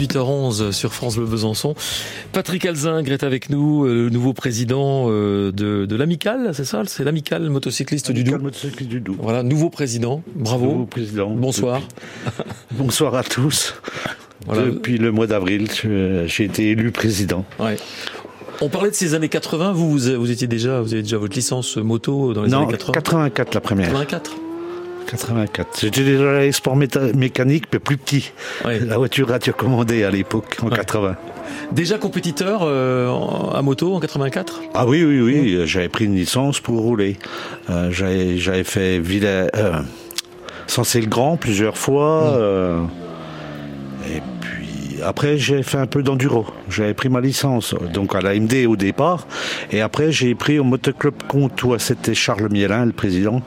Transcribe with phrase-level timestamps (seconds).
[0.00, 1.74] 8h11 sur France Bleu Besançon.
[2.30, 6.84] Patrick Alzingre est avec nous, euh, le nouveau président euh, de, de l'Amical, c'est ça?
[6.86, 8.38] C'est l'Amical motocycliste du Doubs.
[8.40, 9.16] motocycliste du Doubs.
[9.20, 10.22] Voilà, nouveau président.
[10.36, 10.66] Bravo.
[10.66, 11.30] Nouveau président.
[11.30, 11.82] Bonsoir.
[12.70, 13.74] Bonsoir à tous.
[14.46, 14.66] Voilà.
[14.66, 15.66] Depuis le mois d'avril,
[16.26, 17.44] j'ai été élu président.
[17.58, 17.76] Ouais.
[18.60, 19.72] On parlait de ces années 80.
[19.72, 22.70] Vous, vous, vous étiez déjà, vous avez déjà votre licence moto dans les non, années
[22.70, 22.92] 80.
[22.92, 23.90] 84 la première.
[23.90, 24.36] 84.
[25.10, 25.80] 84.
[25.80, 28.32] J'étais déjà à l'export mécanique, mais plus petit.
[28.64, 28.78] Ouais.
[28.80, 30.76] La voiture radiocommandée à l'époque, en Ouais.
[30.76, 31.16] 80.
[31.72, 33.10] Déjà compétiteur euh,
[33.54, 34.60] à moto en 84.
[34.74, 37.16] Ah oui, oui, oui, euh, j'avais pris une licence pour rouler.
[37.70, 39.80] Euh, j'avais, fait Villa, euh,
[40.66, 42.34] Sensé-le-Grand plusieurs fois.
[42.36, 43.07] euh, et puis
[45.04, 46.46] après, j'ai fait un peu d'enduro.
[46.68, 49.26] J'avais pris ma licence, donc à l'AMD au départ.
[49.70, 51.78] Et après, j'ai pris au motoclub Comtois.
[51.78, 53.42] C'était Charles Mielin, le président.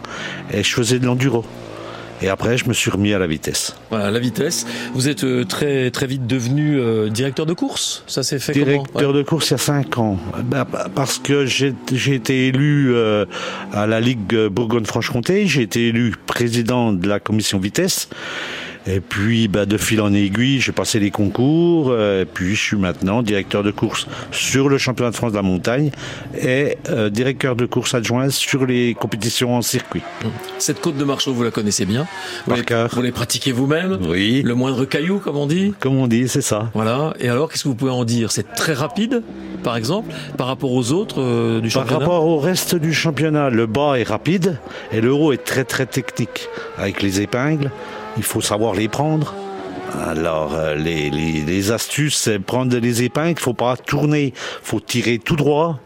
[0.53, 1.45] Et je faisais de l'enduro.
[2.23, 3.75] Et après, je me suis remis à la vitesse.
[3.89, 4.67] Voilà, la vitesse.
[4.93, 8.03] Vous êtes euh, très très vite devenu euh, directeur de course.
[8.05, 10.19] Ça s'est fait Directeur de course il y a 5 ans.
[10.43, 13.25] Ben, bah, parce que j'ai j'ai été élu euh,
[13.73, 18.07] à la Ligue Bourgogne-Franche-Comté, j'ai été élu président de la commission vitesse.
[18.87, 21.89] Et puis, ben, de fil en aiguille, j'ai passé les concours.
[21.91, 25.37] euh, et puis, je suis maintenant directeur de course sur le championnat de France de
[25.37, 25.91] la montagne
[26.41, 30.01] et euh, directeur de course adjoint sur les compétitions en circuit.
[30.57, 32.07] Cette côte de Marchaux, vous la connaissez bien.
[32.45, 32.89] Vous Par les, cœur.
[32.91, 33.99] vous les pratiquez vous-même.
[34.09, 35.73] Oui, Le moindre caillou, comme on dit.
[35.79, 36.71] comme on dit, c'est ça.
[36.73, 37.13] Voilà.
[37.19, 38.31] Et alors, qu'est-ce que vous pouvez en dire?
[38.31, 39.21] C'est très rapide,
[39.63, 41.99] par exemple, par rapport aux autres euh, du Par championnat?
[41.99, 44.57] rapport au reste du championnat, le bas est rapide
[44.91, 46.47] et le haut est très très technique.
[46.79, 47.69] Avec les épingles,
[48.17, 49.33] il faut savoir les prendre.
[50.07, 55.19] Alors euh, les, les, les astuces, c'est prendre les épingles, faut pas tourner, faut tirer
[55.19, 55.79] tout droit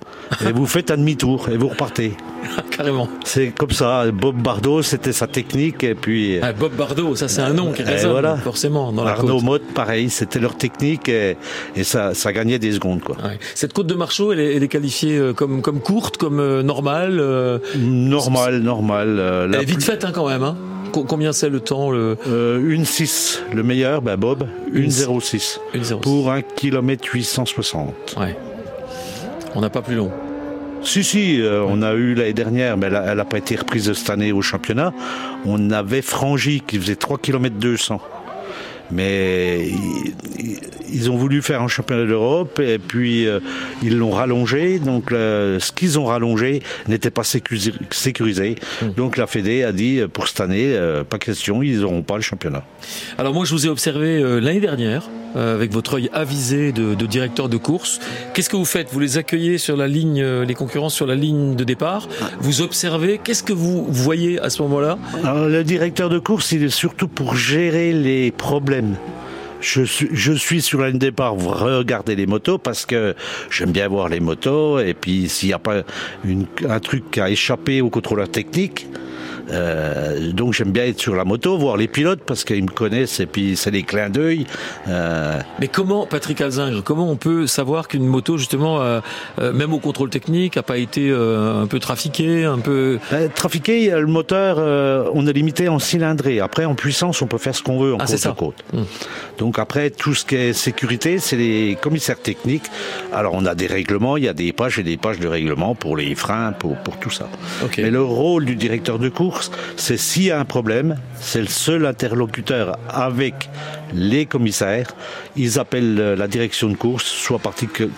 [0.47, 2.13] et vous faites un demi-tour et vous repartez.
[2.69, 3.09] Carrément.
[3.23, 4.03] C'est comme ça.
[4.11, 7.81] Bob Bardot, c'était sa technique et puis Ah, Bob Bardot, ça c'est un nom qui
[7.81, 8.37] résonne voilà.
[8.37, 9.43] forcément dans la Arnaud côte.
[9.43, 11.35] Motte, pareil, c'était leur technique et,
[11.75, 13.15] et ça, ça gagnait des secondes quoi.
[13.23, 13.39] Ouais.
[13.55, 16.61] Cette côte de Marchaux, elle est, elle est qualifiée euh, comme, comme courte, comme euh,
[16.61, 17.17] normale.
[17.19, 19.15] euh, Normal, normal.
[19.19, 20.43] euh, elle la est vite plus- faite hein, quand même.
[20.43, 20.55] Hein.
[20.95, 22.17] Co- combien c'est le temps le...
[22.25, 25.59] Euh, une 6, le meilleur, ben Bob, Une une 06.
[25.73, 25.99] Une zéro.
[25.99, 28.15] Pour un kilomètre 860.
[28.17, 28.37] Ouais.
[29.55, 30.09] On n'a pas plus long.
[30.81, 34.09] Si, si, euh, on a eu l'année dernière, mais elle n'a pas été reprise cette
[34.09, 34.93] année au championnat.
[35.45, 37.99] On avait Frangy qui faisait 3 km 200.
[38.91, 39.69] Mais
[40.91, 43.39] ils, ont voulu faire un championnat d'Europe et puis euh,
[43.83, 44.79] ils l'ont rallongé.
[44.79, 47.73] Donc ce qu'ils ont rallongé n'était pas sécurisé.
[47.91, 48.55] sécurisé.
[48.95, 52.15] Donc la Fédé a dit euh, pour cette année, euh, pas question, ils n'auront pas
[52.15, 52.63] le championnat.
[53.17, 55.03] Alors moi, je vous ai observé l'année dernière
[55.35, 57.99] avec votre œil avisé de, de directeur de course.
[58.33, 58.87] Qu'est-ce que vous faites?
[58.91, 62.07] Vous les accueillez sur la ligne, euh, les concurrents sur la ligne de départ?
[62.39, 63.19] Vous observez?
[63.23, 64.97] Qu'est-ce que vous voyez à ce moment-là?
[65.23, 68.95] Le directeur de course, il est surtout pour gérer les problèmes.
[69.61, 73.15] Je suis, je suis sur la ligne de départ, pour regarder les motos parce que
[73.49, 75.81] j'aime bien voir les motos et puis s'il n'y a pas
[76.23, 78.85] une- un truc qui a échappé au contrôleur technique,
[79.51, 83.19] euh, donc j'aime bien être sur la moto, voir les pilotes parce qu'ils me connaissent
[83.19, 84.45] et puis c'est des clins d'œil.
[84.87, 89.01] Euh, Mais comment, Patrick Alzingre, comment on peut savoir qu'une moto, justement, euh,
[89.39, 92.99] euh, même au contrôle technique, a pas été euh, un peu trafiquée, un peu...
[93.11, 96.39] ben, trafiqué, le moteur, euh, on est limité en cylindrée.
[96.39, 98.63] Après, en puissance, on peut faire ce qu'on veut en Ah, côte à côte.
[99.37, 102.65] Donc après, tout ce qui est sécurité, c'est les commissaires techniques.
[103.13, 105.75] Alors on a des règlements, il y a des pages et des pages de règlements
[105.75, 107.27] pour les freins, pour, pour tout ça.
[107.77, 109.34] Mais le rôle du directeur de course,
[109.77, 113.49] c'est s'il y a un problème, c'est le seul interlocuteur avec
[113.93, 114.87] les commissaires.
[115.35, 117.53] Ils appellent euh, la direction de course, soit par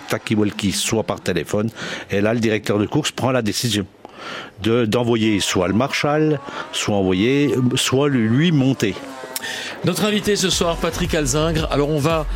[0.08, 1.70] talkie-walkie, soit par téléphone.
[2.10, 3.86] Et là, le directeur de course prend la décision
[4.62, 6.40] de d'envoyer soit le marshal,
[6.72, 8.94] soit envoyer, soit lui monter.
[9.84, 11.68] Notre invité ce soir, Patrick Alzingre.
[11.70, 12.26] Alors on va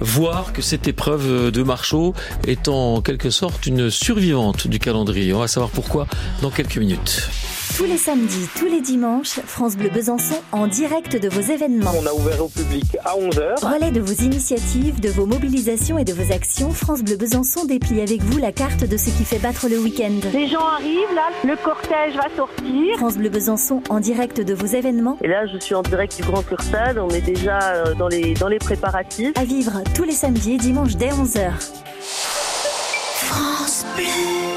[0.00, 2.14] voir que cette épreuve de Marchaux
[2.46, 5.32] est en quelque sorte une survivante du calendrier.
[5.32, 6.06] On va savoir pourquoi
[6.42, 7.28] dans quelques minutes.
[7.76, 11.92] Tous les samedis, tous les dimanches, France Bleu Besançon en direct de vos événements.
[11.94, 13.62] On a ouvert au public à 11h.
[13.62, 18.00] Relais de vos initiatives, de vos mobilisations et de vos actions, France Bleu Besançon déplie
[18.00, 20.14] avec vous la carte de ce qui fait battre le week-end.
[20.32, 22.96] Les gens arrivent, là, le cortège va sortir.
[22.96, 26.22] France Bleu Besançon en direct de vos événements, Et là, je suis en direct du
[26.22, 29.32] Grand Cursade, on est déjà euh, dans les, dans les préparatifs.
[29.36, 31.50] à vivre tous les samedis et dimanches dès 11h.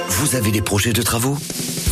[0.08, 1.36] Vous avez des projets de travaux?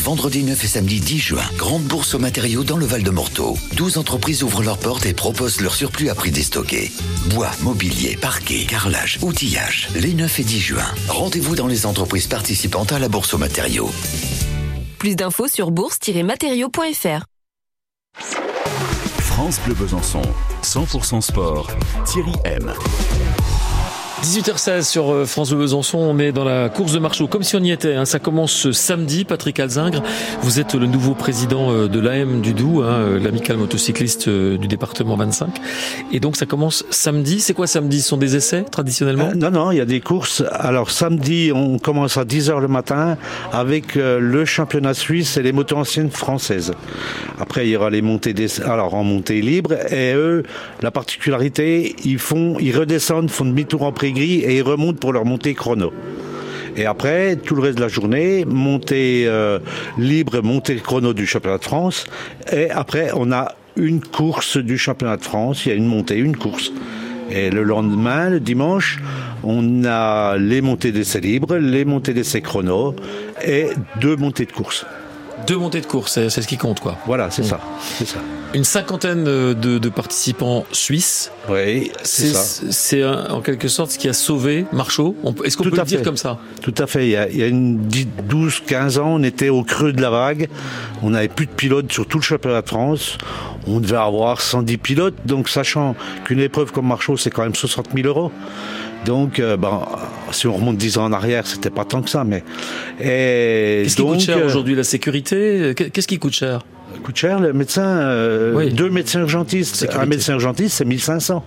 [0.07, 3.57] Vendredi 9 et samedi 10 juin, grande bourse aux matériaux dans le Val de Morteau.
[3.75, 6.93] 12 entreprises ouvrent leurs portes et proposent leur surplus à prix déstocké.
[7.25, 9.89] Bois, mobilier, parquet, carrelage, outillage.
[9.95, 10.85] Les 9 et 10 juin.
[11.09, 13.91] Rendez-vous dans les entreprises participantes à la bourse aux matériaux.
[14.97, 17.25] Plus d'infos sur bourse-matériaux.fr.
[19.19, 20.21] France Bleu Besançon,
[20.63, 21.69] 100% sport,
[22.05, 22.73] Thierry M.
[24.23, 27.55] 18h16 sur euh, France Bleu Besançon, on est dans la course de Marchaux, comme si
[27.55, 27.93] on y était.
[27.93, 28.05] Hein.
[28.05, 29.25] Ça commence ce samedi.
[29.25, 30.01] Patrick Alzingre,
[30.41, 34.67] vous êtes le nouveau président euh, de l'AM du Doubs, hein, euh, l'amical motocycliste du
[34.67, 35.49] département 25.
[36.11, 37.39] Et donc ça commence samedi.
[37.39, 38.01] C'est quoi samedi?
[38.01, 39.33] Ce sont des essais traditionnellement?
[39.35, 40.43] Non, non, il y a des courses.
[40.51, 43.17] Alors samedi, on commence à 10h le matin
[43.53, 46.73] avec le championnat suisse et les motos anciennes françaises.
[47.39, 48.61] Après, il y aura les montées des...
[48.61, 49.73] alors en montée libre.
[49.91, 50.43] Et eux,
[50.81, 55.13] la particularité, ils font, ils redescendent, font demi-tour en prix gris et ils remontent pour
[55.13, 55.93] leur montée chrono.
[56.75, 59.59] Et après, tout le reste de la journée, montée euh,
[59.97, 62.05] libre, montée chrono du championnat de France.
[62.51, 65.65] Et après, on a une course du championnat de France.
[65.65, 66.71] Il y a une montée, une course.
[67.31, 68.99] Et le lendemain, le dimanche,
[69.43, 72.95] on a les montées d'essai libres, les montées d'essai chrono
[73.45, 73.67] et
[73.99, 74.85] deux montées de course.
[75.47, 76.97] Deux montées de course, c'est ce qui compte, quoi.
[77.05, 78.19] Voilà, c'est ça, c'est ça.
[78.53, 81.31] Une cinquantaine de, participants suisses.
[81.49, 82.65] Oui, c'est ça.
[82.71, 85.15] C'est en quelque sorte ce qui a sauvé Marchaud.
[85.43, 86.39] Est-ce qu'on peut le dire comme ça?
[86.61, 87.07] Tout à fait.
[87.07, 90.09] Il y a, il y a une 12-15 ans, on était au creux de la
[90.09, 90.49] vague.
[91.03, 93.17] On n'avait plus de pilotes sur tout le championnat de France.
[93.67, 95.15] On devait avoir 110 pilotes.
[95.25, 98.31] Donc, sachant qu'une épreuve comme Marchaud, c'est quand même 60 000 euros.
[99.05, 99.81] Donc, euh, bon,
[100.31, 102.43] si on remonte 10 ans en arrière, c'était pas tant que ça, mais.
[102.97, 105.73] Qu'est-ce qui coûte cher euh, aujourd'hui La sécurité?
[105.75, 106.61] Qu'est-ce qui coûte cher?
[107.03, 109.87] Coûte cher, le médecin, euh, deux médecins urgentistes.
[109.93, 111.43] Un médecin urgentiste, c'est 1500.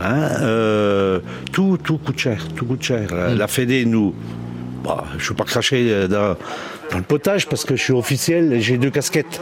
[0.00, 1.20] Hein,
[1.52, 3.08] tout, tout coûte cher, tout coûte cher.
[3.12, 3.48] La, hmm.
[3.48, 4.14] Fédé nous,
[4.82, 6.36] bah, je ne veux pas cracher dans,
[6.94, 9.40] le potage parce que je suis officiel et j'ai deux casquettes.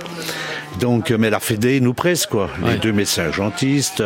[0.80, 2.50] Donc, mais la Fédé nous presse quoi.
[2.66, 4.02] Les deux médecins urgentistes.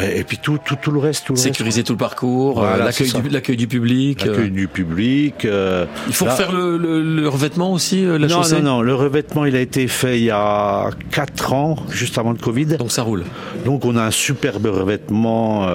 [0.00, 1.26] Et puis tout, tout, tout le reste.
[1.26, 4.24] Tout Sécuriser tout le parcours, euh, l'accueil du, l'accueil du public.
[4.24, 5.44] L'accueil du public.
[5.44, 8.94] Euh, il faut refaire le, le, revêtement aussi, euh, la non, chaussée Non, non, le
[8.94, 12.66] revêtement, il a été fait il y a 4 ans, juste avant le Covid.
[12.78, 13.24] Donc ça roule.
[13.64, 15.68] Donc on a un superbe revêtement,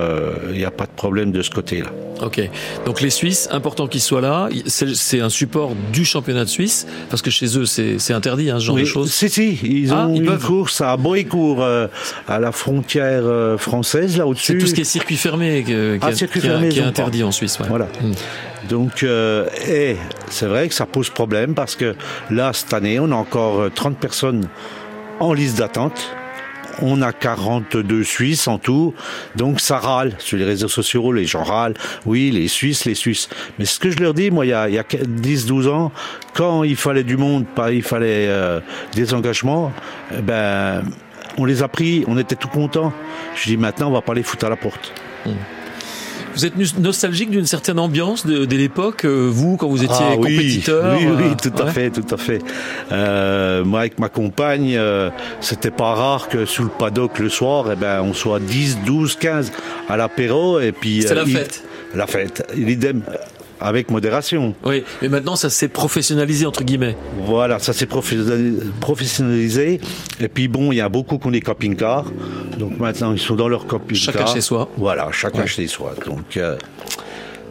[0.52, 1.92] il n'y a pas de problème de ce côté-là.
[2.22, 2.50] Ok.
[2.86, 4.50] Donc les Suisses, important qu'ils soient là.
[4.66, 8.66] C'est un support du championnat de Suisse, parce que chez eux, c'est interdit, hein, ce
[8.66, 9.12] genre de choses.
[9.12, 9.60] Si, si.
[9.64, 11.88] Ils ah, ont une course à Boécourt, euh,
[12.28, 13.58] à la frontière euh,
[14.08, 14.54] française, là au-dessus.
[14.54, 17.58] C'est tout ce qui est circuit fermé qui, ah, est interdit en Suisse.
[17.68, 17.86] Voilà.
[18.02, 18.14] Hmm.
[18.70, 19.98] Donc, euh, et
[20.30, 21.96] c'est vrai que ça pose problème, parce que
[22.30, 24.48] là, cette année, on a encore 30 personnes
[25.20, 26.16] en liste d'attente
[26.82, 28.94] on a 42 Suisses en tout,
[29.36, 31.74] donc ça râle sur les réseaux sociaux, les gens râlent,
[32.06, 33.30] oui, les Suisses, les Suisses.
[33.58, 35.92] Mais ce que je leur dis, moi, il y a, 10-12 ans,
[36.34, 38.60] quand il fallait du monde, pas il fallait euh,
[38.94, 39.72] des engagements,
[40.16, 40.84] eh ben,
[41.38, 42.94] on les a pris, on était tout contents.
[43.36, 44.94] Je dis maintenant, on va pas les foutre à la porte.
[45.26, 45.32] Mmh.
[46.38, 50.96] Vous êtes nostalgique d'une certaine ambiance de, l'époque, euh, vous, quand vous étiez ah compétiteur
[50.96, 52.44] Oui, oui, euh, tout à fait, tout à fait.
[52.92, 54.80] Euh, moi, avec ma compagne,
[55.42, 59.16] c'était pas rare que sous le paddock le soir, eh ben, on soit 10, 12,
[59.16, 59.52] 15
[59.90, 61.00] à l'apéro et puis.
[61.00, 61.64] La fête.
[61.96, 62.48] La fête.
[62.56, 63.02] L'idem
[63.60, 64.56] avec modération.
[64.66, 66.96] Oui, mais maintenant ça s'est professionnalisé entre guillemets.
[67.26, 69.82] Voilà, ça s'est professionnalisé.
[70.20, 72.06] Et puis bon, il y a beaucoup qui ont des camping-cars.
[72.58, 74.14] Donc maintenant ils sont dans leur camping-car.
[74.14, 74.70] Chacun chez soi.
[74.78, 75.94] Voilà, chacun chez soi.
[76.06, 76.58] Donc euh,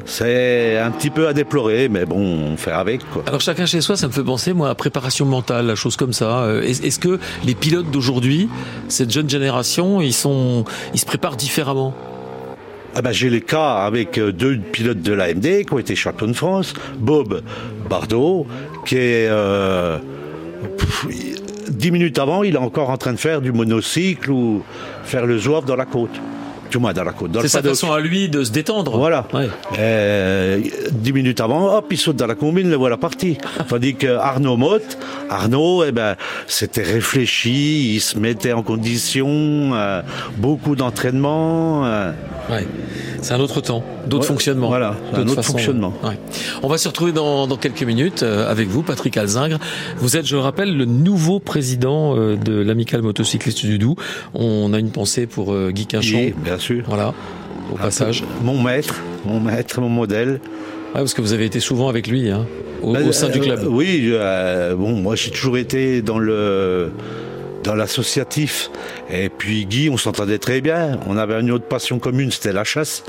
[0.05, 3.09] c'est un petit peu à déplorer, mais bon, on fait avec.
[3.11, 3.25] Quoi.
[3.27, 6.13] Alors chacun chez soi, ça me fait penser, moi, à préparation mentale, la chose comme
[6.13, 6.45] ça.
[6.45, 8.49] Euh, est-ce que les pilotes d'aujourd'hui,
[8.89, 10.65] cette jeune génération, ils sont,
[10.95, 11.93] ils se préparent différemment?
[12.99, 16.29] Ah ben, j'ai les cas avec euh, deux pilotes de l'AMD qui ont été champions
[16.29, 16.73] de France.
[16.99, 17.43] Bob
[17.91, 18.47] Bardot,
[18.87, 19.29] qui est...
[19.29, 19.99] Euh,
[21.69, 24.63] dix minutes avant, il est encore en train de faire du monocycle ou
[25.05, 26.19] faire le zouave dans la côte.
[27.29, 27.41] Dans.
[27.41, 28.97] C'est sa façon à lui de se détendre.
[28.97, 29.27] Voilà.
[29.79, 30.61] Euh,
[30.93, 33.39] dix minutes avant, hop, il saute dans la combine, le voilà parti.
[33.69, 34.99] Tandis que Arnaud Motte,
[35.31, 39.73] Arnaud, eh ben, c'était réfléchi, il se mettait en condition,
[40.39, 41.83] beaucoup d'entraînement.
[42.51, 42.67] Ouais.
[43.23, 44.69] C'est un autre temps, d'autres fonctionnements.
[44.69, 45.93] Voilà, un autre fonctionnement.
[46.63, 49.59] On va se retrouver dans, quelques minutes euh, avec vous, Patrick Alzingre.
[49.97, 53.97] Vous êtes, je le rappelle, le nouveau président euh, de l'Amicale motocycliste du Doubs.
[54.35, 56.33] On a une pensée pour euh, Guy Quinchon.
[56.57, 56.85] Bien sûr.
[56.87, 57.15] Voilà,
[57.73, 58.25] au passage.
[58.43, 58.95] Mon maître,
[59.25, 60.41] mon maître, mon modèle.
[60.93, 62.47] parce que vous avez été souvent avec lui, hein,
[62.83, 63.61] au, ben, sein du club.
[63.69, 64.13] oui,
[64.77, 66.91] bon, moi j'ai toujours été dans le
[67.67, 68.71] dans l'associatif.
[69.11, 70.99] Et puis Guy, on s'entendait très bien.
[71.07, 73.03] On avait une autre passion commune, c'était la chasse.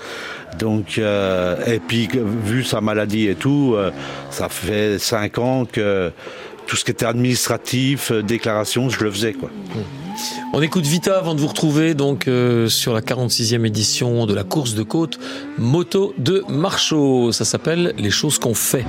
[0.59, 2.09] Donc, euh, et puis
[2.43, 3.91] vu sa maladie et tout, euh,
[4.31, 6.11] ça fait cinq ans que
[6.67, 9.49] tout ce qui était administratif, euh, déclaration, je le faisais quoi.
[10.53, 12.27] On écoute Vita avant de vous retrouver donc
[12.69, 15.19] sur la 46e édition de la course de côte
[15.59, 17.31] moto de Marchaux.
[17.31, 18.83] Ça s'appelle Les choses qu'on fait.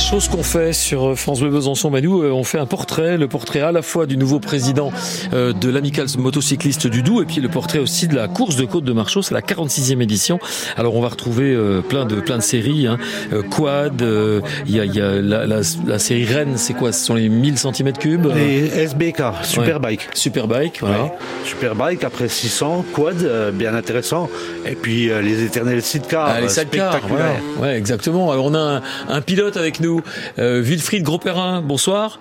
[0.00, 1.90] Choses qu'on fait sur France Bleu Besançon.
[1.90, 4.92] Nous, euh, on fait un portrait, le portrait à la fois du nouveau président
[5.32, 8.64] euh, de l'amicale motocycliste du Doubs et puis le portrait aussi de la course de
[8.64, 9.22] côte de Marchaux.
[9.22, 10.38] C'est la 46e édition.
[10.76, 12.86] Alors, on va retrouver euh, plein de plein de séries.
[12.86, 12.98] Hein.
[13.32, 16.74] Euh, quad, euh, il y a, il y a la, la, la série Rennes, c'est
[16.74, 16.92] quoi?
[16.92, 20.08] Ce sont les 1000 cm3 Les SBK, Superbike.
[20.14, 21.04] Superbike, voilà.
[21.04, 21.12] Ouais.
[21.44, 24.28] Superbike, après 600, quad, euh, bien intéressant.
[24.66, 27.32] Et puis euh, les éternels sidecars, Ah, les euh, sidecars, voilà.
[27.58, 28.30] Ouais, exactement.
[28.32, 29.89] Alors, on a un, un pilote avec nous,
[30.38, 31.62] euh, Wilfried Gros-Perrin.
[31.62, 32.20] Bonsoir.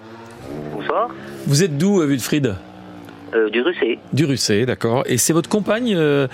[0.73, 1.09] Bonsoir.
[1.45, 2.55] Vous êtes d'où, euh, Wilfried?
[3.35, 3.99] Euh, du Russet.
[4.13, 5.03] Du Russet, d'accord.
[5.05, 6.27] Et c'est votre compagne euh,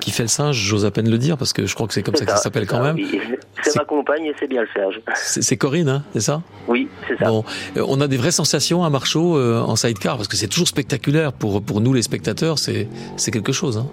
[0.00, 2.02] qui fait le singe, j'ose à peine le dire, parce que je crois que c'est
[2.02, 2.96] comme ça, que ça s'appelle quand ça, même.
[2.96, 3.20] oui.
[3.62, 5.00] C'est ma compagne et c'est bien le Serge.
[5.14, 6.42] C'est Corinne, hein, c'est ça?
[6.68, 7.26] Oui, c'est ça.
[7.28, 7.44] Bon,
[7.76, 11.32] on a des vraies sensations à Marchaud euh, en sidecar, parce que c'est toujours spectaculaire
[11.32, 12.88] pour, pour nous les spectateurs, c'est
[13.32, 13.76] quelque chose.
[13.78, 13.86] Hein.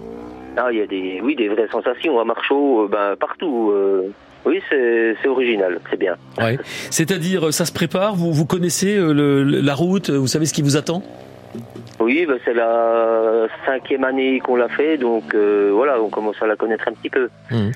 [0.56, 3.70] Ah, il y a des, oui, des vraies sensations à Marchaud, euh, ben, partout.
[3.72, 4.10] euh.
[4.44, 6.16] Oui, c'est original, c'est bien.
[6.38, 6.58] Ouais.
[6.90, 10.62] C'est-à-dire, ça se prépare, vous, vous connaissez euh, le- la route, vous savez ce qui
[10.62, 11.02] vous attend?
[12.00, 16.46] Oui, ben, c'est la cinquième année qu'on l'a fait, donc euh, voilà, on commence à
[16.46, 17.28] la connaître un petit peu.
[17.50, 17.72] Hum.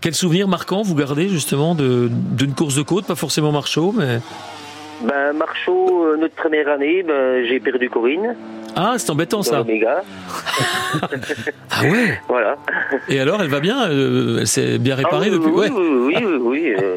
[0.00, 4.18] Quel souvenir marquant vous gardez justement de- d'une course de côte, pas forcément Marchaud, mais...
[5.04, 8.36] Ben, Marchaud, euh, notre première année, ben, j'ai perdu Corinne
[8.76, 9.64] Ah, c'est embêtant ça.
[11.70, 12.56] Ah ouais Voilà.
[13.08, 15.70] Et alors, elle va bien euh, Elle s'est bien réparée Ah, oui, depuis oui, ouais.
[15.70, 16.96] oui, oui, oui, oui, euh,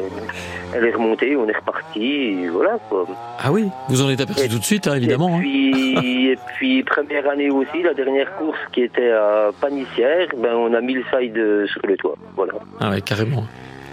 [0.74, 3.06] elle est remontée, on est reparti, voilà quoi.
[3.42, 5.30] Ah oui, vous en êtes aperçu Et- tout de suite, hein, évidemment.
[5.30, 5.38] Et hein.
[5.40, 10.74] puis, et puis première année aussi, la dernière course qui était à Panissière, ben on
[10.74, 12.16] a mis le side sur le toit.
[12.36, 12.52] Voilà.
[12.80, 13.44] Ah ouais, carrément.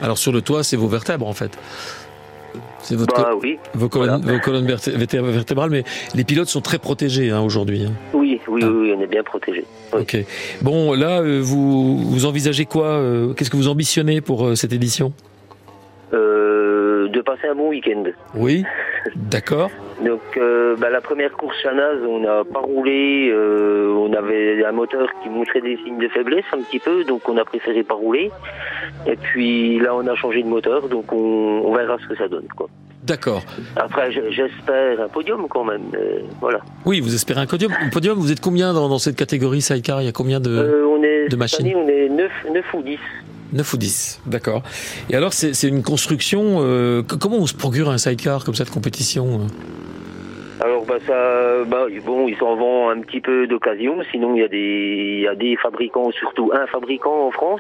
[0.02, 1.58] Alors sur le toit, c'est vos vertèbres en fait.
[2.80, 3.58] C'est votre Bah oui.
[3.74, 4.38] vos colonnes, voilà.
[4.38, 5.84] vos colonnes verté- verté- vertébrales, mais
[6.16, 7.86] les pilotes sont très protégés hein, aujourd'hui.
[7.86, 7.92] hein.
[8.14, 8.68] Oui, oui, Ah.
[8.70, 9.66] oui, oui, on est bien protégé.
[9.94, 10.02] Oui.
[10.02, 10.18] Ok.
[10.62, 14.74] Bon, là, euh, vous vous envisagez quoi euh, Qu'est-ce que vous ambitionnez pour euh, cette
[14.74, 15.14] édition?
[16.14, 18.04] Euh, de passer un bon week-end.
[18.36, 18.64] Oui.
[19.16, 19.70] D'accord.
[20.02, 24.72] Donc euh, bah, la première course Chanaz, on n'a pas roulé, euh, on avait un
[24.72, 27.94] moteur qui montrait des signes de faiblesse un petit peu, donc on a préféré pas
[27.94, 28.32] rouler.
[29.06, 32.28] Et puis là on a changé de moteur, donc on, on verra ce que ça
[32.28, 32.48] donne.
[32.56, 32.68] Quoi.
[33.04, 33.44] D'accord.
[33.76, 36.60] Après j'espère un podium quand même, mais voilà.
[36.86, 37.72] Oui, vous espérez un podium.
[37.82, 40.02] Un podium, vous êtes combien dans, dans cette catégorie sidecar?
[40.02, 41.66] Il y a combien de Euh, on est, de machines?
[41.66, 42.98] année, on est 9, 9 ou 10.
[43.54, 44.64] 9 ou 10, d'accord.
[45.10, 46.58] Et alors, c'est une construction.
[46.62, 50.64] euh, comment on se procure un sidecar comme ça de compétition euh?
[50.64, 53.98] Alors bah ça, bah, bon, ils s'en vendent un petit peu d'occasion.
[54.12, 57.60] Sinon, il y a des, il y a des fabricants, surtout un fabricant en France.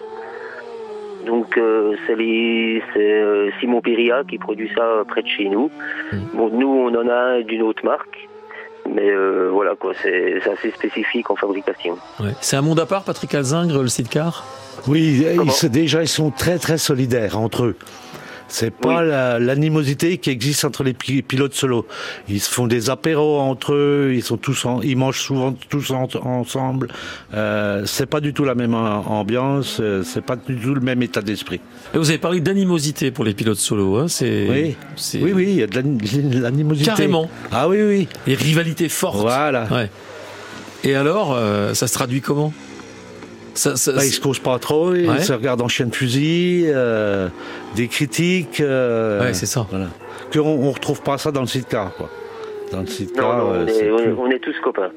[1.25, 5.69] Donc euh, c'est les, c'est euh, Simon Péria qui produit ça près de chez nous.
[6.12, 6.17] Mm.
[6.33, 8.29] Bon, nous on en a un d'une autre marque,
[8.89, 11.97] mais euh, voilà quoi, c'est c'est assez spécifique en fabrication.
[12.19, 12.31] Ouais.
[12.41, 14.43] C'est un monde à part, Patrick Alzingre, le sidecar?
[14.87, 17.75] Oui, ils, se- déjà, ils sont très, très solidaires entre eux.
[18.55, 19.07] C'est pas Oui.
[19.10, 21.88] la- l'animosité qui existe entre les pi- pilotes solo.
[22.29, 25.89] Ils se font des apéros entre eux, ils sont tous, en- ils mangent souvent tous
[25.89, 26.89] en- ensemble.
[27.33, 30.81] Euh, c'est pas du tout la même am- ambiance, euh, c'est pas du tout le
[30.81, 31.62] même état d'esprit.
[31.95, 33.98] Vous avez parlé d'animosité pour les pilotes solo.
[33.98, 34.75] Hein c'est, Oui,
[35.24, 36.86] oui, oui, il y a de l'ani- de l'animosité.
[36.86, 37.31] Carrément.
[37.51, 38.07] Ah oui, oui.
[38.27, 39.17] Les rivalités fortes.
[39.17, 39.65] Voilà.
[39.72, 39.89] Ouais.
[40.83, 42.53] Et alors, euh, ça se traduit comment?
[43.53, 45.19] Ça, ça- Bah, ils se causent pas trop, ils Ouais.
[45.22, 47.29] se regardent en chien de fusil, euh,
[47.75, 48.60] des critiques.
[48.62, 49.67] euh, Ouais, c'est ça.
[49.69, 49.88] Voilà.
[50.31, 52.10] Que on, on retrouve pas ça dans le sidecar, quoi.
[52.72, 54.89] Dans le sidecar, Non, non, euh, on, est, on est- plus- on est tous copains.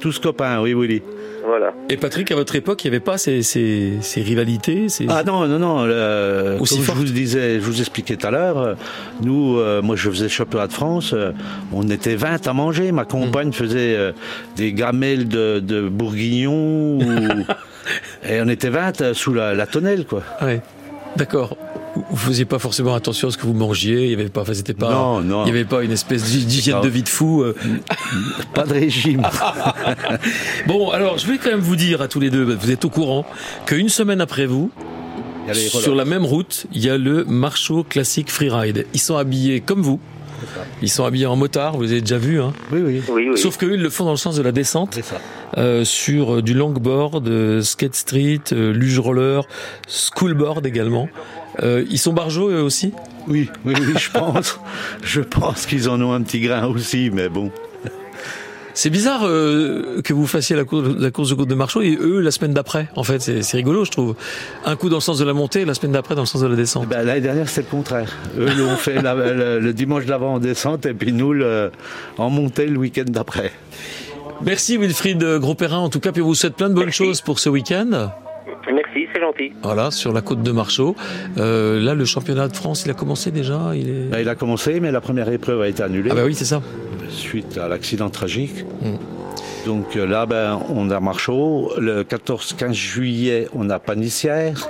[0.00, 1.02] tous copains, oui, oui.
[1.46, 1.72] Voilà.
[1.88, 5.06] Et Patrick, à votre époque, il n'y avait pas ces, ces, ces rivalités ces...
[5.08, 5.78] Ah non, non, non.
[5.86, 8.74] euh, Aussi comme je vous disais, je vous expliquais tout à l'heure, euh,
[9.22, 11.32] nous, euh, moi je faisais le championnat de France, euh,
[11.72, 12.92] on était 20 à manger.
[12.92, 14.12] Ma compagne faisait euh,
[14.56, 16.98] des gamelles de, de bourguignon.
[16.98, 17.02] ou-
[18.26, 20.22] et on était 20 euh, sous la, la tonnelle, quoi.
[20.42, 20.60] Ouais.
[21.16, 21.56] D'accord.
[22.10, 24.04] Vous faisiez pas forcément attention à ce que vous mangiez.
[24.04, 25.44] Il y avait pas, enfin, c'était pas, Non, non.
[25.44, 27.42] il y avait pas une espèce d'hy- d'hygiène de vie de fou.
[27.42, 27.56] euh.
[28.54, 29.22] Pas de régime.
[30.66, 32.90] Bon, alors, je vais quand même vous dire à tous les deux, vous êtes au
[32.90, 33.24] courant
[33.66, 34.70] qu'une semaine après vous,
[35.52, 38.86] sur la même route, il y a le Marshall Classic Freeride.
[38.94, 39.98] Ils sont habillés comme vous.
[40.82, 42.52] Ils sont habillés en motard, vous les avez déjà vu, hein.
[42.70, 43.02] Oui, oui.
[43.08, 43.38] Oui, oui.
[43.38, 45.16] Sauf qu'eux, ils le font dans le sens de la descente, C'est ça.
[45.56, 49.44] Euh, sur euh, du longboard, euh, skate street, luge roller,
[49.88, 51.08] schoolboard également.
[51.62, 52.92] Euh, ils sont barjots eux aussi?
[53.26, 54.60] Oui, oui, oui, je pense.
[55.02, 57.50] je pense qu'ils en ont un petit grain aussi, mais bon.
[58.74, 61.98] C'est bizarre euh, que vous fassiez la course, la course de côte de Marchaux et
[62.00, 62.86] eux la semaine d'après.
[62.94, 64.14] En fait, c'est c'est rigolo, je trouve.
[64.64, 66.46] Un coup dans le sens de la montée, la semaine d'après dans le sens de
[66.46, 66.86] la descente.
[66.88, 68.16] Ben, L'année dernière, c'était le contraire.
[68.38, 71.72] Eux l'ont fait la- le, le dimanche d'avant en descente et puis nous le,
[72.18, 73.50] en montée le week-end d'après.
[74.42, 77.04] Merci Wilfried Gros-Perrin, en tout cas, puis on vous souhaite plein de bonnes Merci.
[77.04, 78.10] choses pour ce week-end.
[78.72, 79.52] Merci, c'est gentil.
[79.62, 80.94] Voilà, sur la côte de Marchaux.
[81.38, 83.72] Euh, là, le championnat de France, il a commencé déjà.
[83.74, 84.08] Il est.
[84.10, 86.44] Ben, il a commencé, mais la première épreuve a été annulée Ah bah oui, c'est
[86.44, 86.62] ça.
[87.08, 88.64] suite à l'accident tragique.
[88.82, 88.96] Mm.
[89.66, 91.72] Donc euh, là, ben, on a Marchaud.
[91.78, 94.68] Le 14-15 juillet, on a Panissière.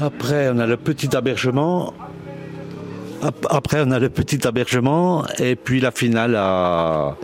[0.00, 1.92] Après, on a le petit abergement.
[3.22, 5.24] Ap- Après, on a le petit abergement.
[5.38, 7.16] Et puis la finale à.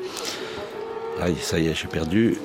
[1.21, 2.37] Aïe, ça y est, j'ai perdu.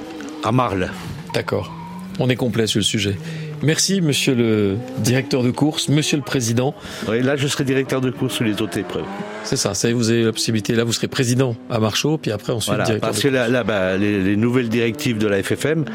[0.43, 0.89] À Marle.
[1.33, 1.71] D'accord.
[2.19, 3.17] On est complet sur le sujet.
[3.61, 6.73] Merci, monsieur le directeur de course, monsieur le président.
[7.09, 9.05] Oui, là, je serai directeur de course sur les autres épreuves.
[9.43, 10.75] C'est ça, ça y est, vous avez la possibilité.
[10.75, 13.47] Là, vous serez président à Marchaux, puis après, ensuite, Voilà, directeur parce de que là,
[13.49, 15.85] là, bah, les, les nouvelles directives de la FFM,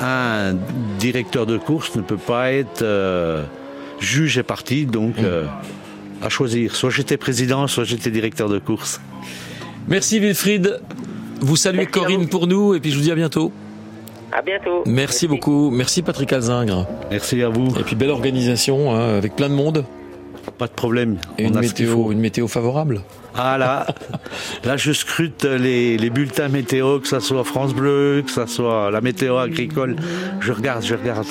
[0.00, 0.54] un
[1.00, 3.42] directeur de course ne peut pas être euh,
[3.98, 5.44] juge et parti, donc euh,
[6.22, 6.76] à choisir.
[6.76, 9.00] Soit j'étais président, soit j'étais directeur de course.
[9.88, 10.80] Merci Wilfried.
[11.40, 12.28] Vous saluez Merci Corinne vous.
[12.28, 13.52] pour nous et puis je vous dis à bientôt.
[14.32, 14.82] À bientôt.
[14.86, 15.70] Merci, beaucoup.
[15.70, 16.86] Merci Patrick Alzingre.
[17.10, 17.68] Merci à vous.
[17.78, 19.84] Et puis belle organisation hein, avec plein de monde
[20.58, 21.16] Pas de problème.
[21.38, 22.12] et On une a ce qu'il météo, faut.
[22.12, 23.02] une météo favorable.
[23.34, 23.86] Ah là,
[24.64, 28.90] là je scrute les, les bulletins météo, que ça soit France Bleu, que ça soit
[28.90, 29.96] la météo agricole.
[30.40, 31.26] Je regarde, je regarde.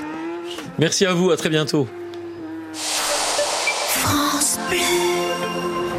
[0.80, 1.88] Merci à vous, à très bientôt.